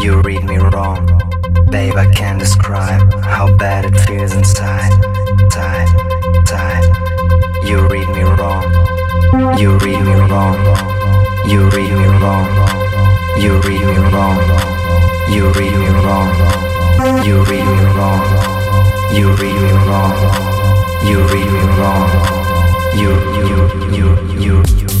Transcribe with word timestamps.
You 0.00 0.22
read 0.22 0.44
me 0.44 0.56
wrong, 0.56 1.04
babe. 1.70 1.94
I 1.94 2.10
can't 2.10 2.38
describe 2.38 3.12
how 3.22 3.54
bad 3.58 3.84
it 3.84 4.00
feels 4.06 4.32
inside. 4.32 4.90
Time, 5.50 5.88
time. 6.46 6.84
You 7.66 7.86
read 7.86 8.08
me 8.08 8.22
wrong. 8.22 8.64
You 9.58 9.76
read 9.76 10.00
me 10.00 10.14
wrong. 10.32 10.56
You 11.46 11.68
read 11.68 11.92
me 11.92 12.06
wrong. 12.22 12.48
You 13.36 13.60
read 13.60 13.84
me 13.84 13.96
wrong. 14.08 14.38
You 15.34 15.52
read 15.52 15.74
me 15.76 15.88
wrong. 16.06 16.30
You 17.22 17.42
read 17.44 17.66
me 17.66 17.84
wrong. 17.98 18.24
You 19.12 19.34
read 19.34 19.60
me 19.60 19.72
wrong. 19.84 20.16
You 21.04 21.18
read 21.26 21.50
me 21.52 21.62
wrong. 21.78 22.08
You, 22.96 23.10
you, 23.36 23.58
you, 23.94 24.08
you, 24.40 24.64
you. 24.80 24.99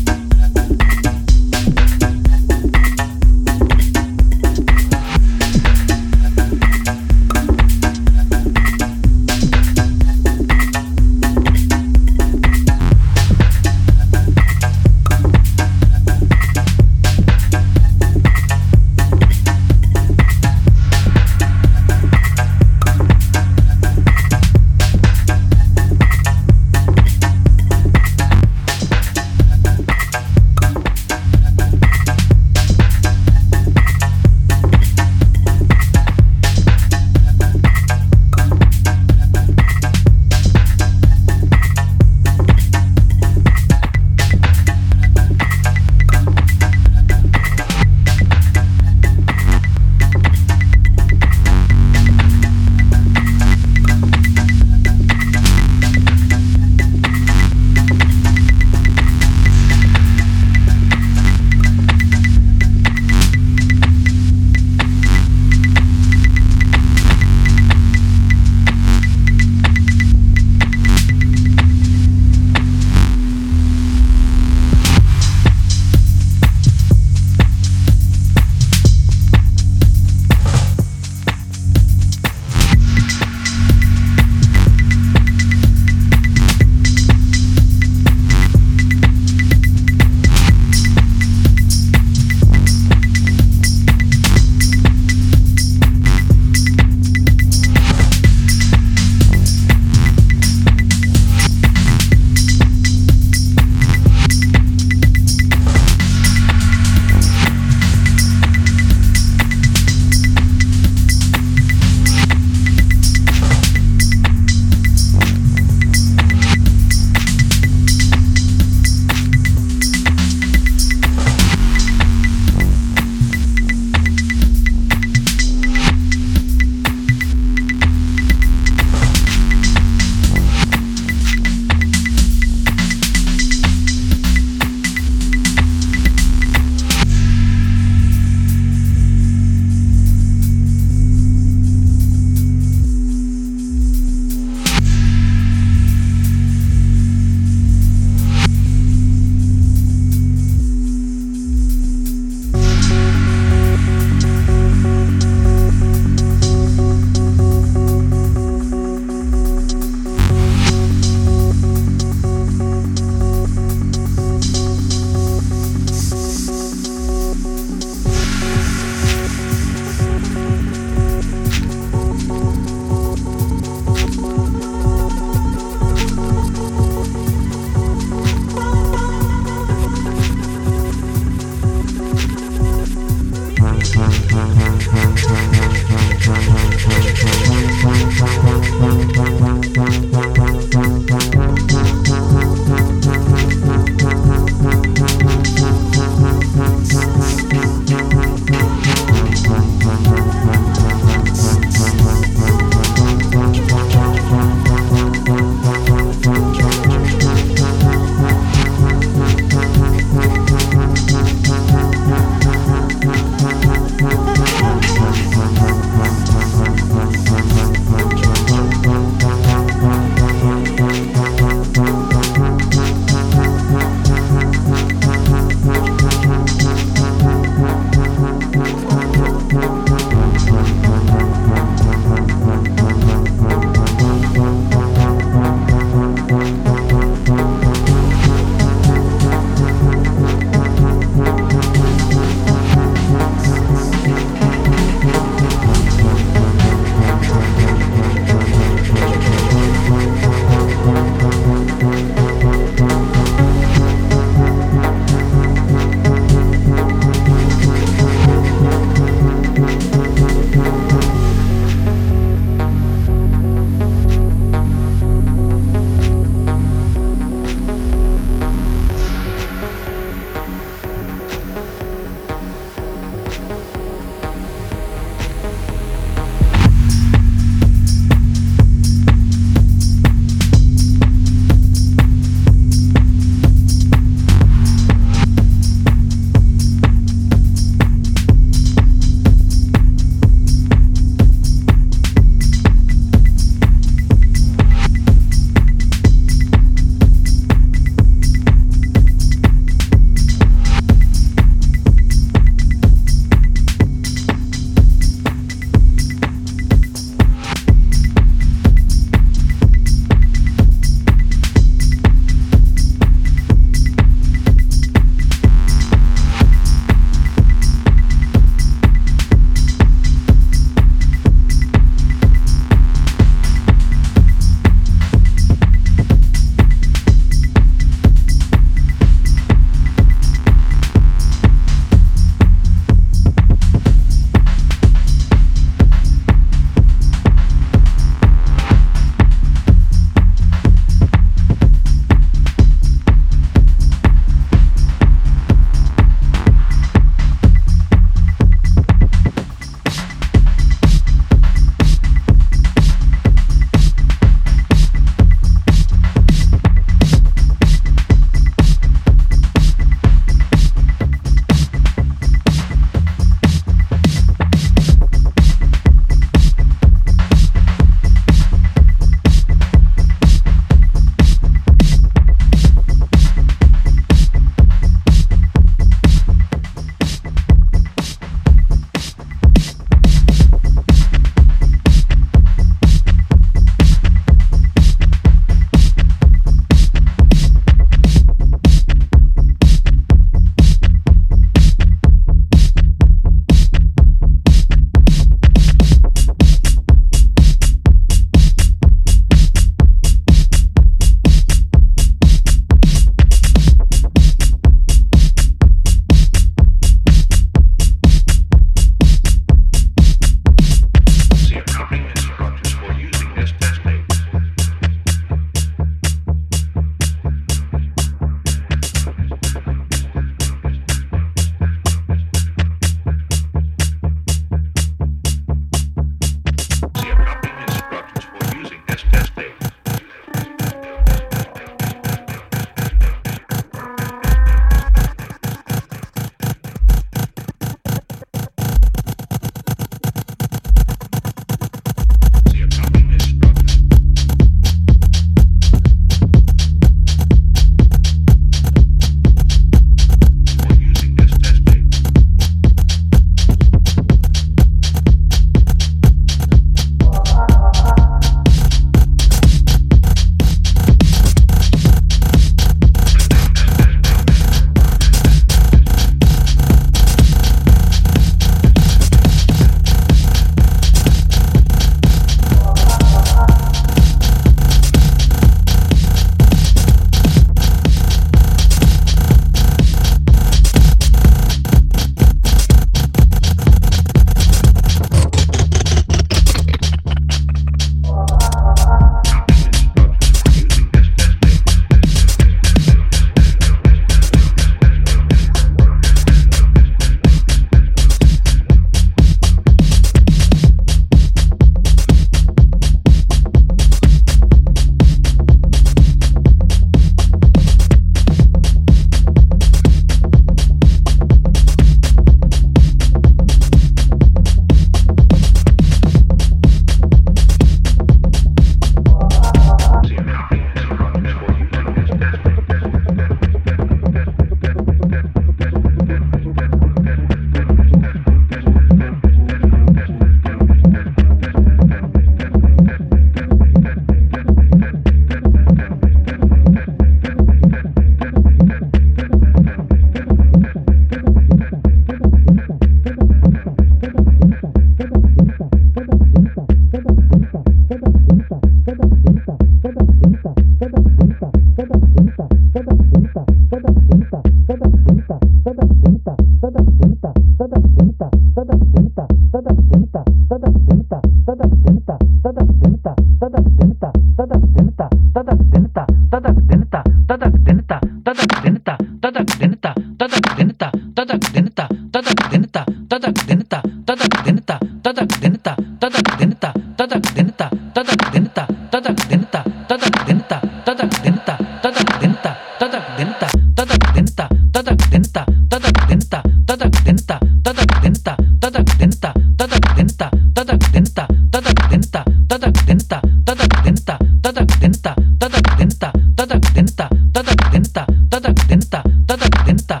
gente 599.70 599.80
está 599.80 600.00